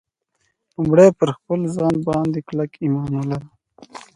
[0.75, 3.45] لومړی پر خپل ځان باندې کلک ایمان ولرئ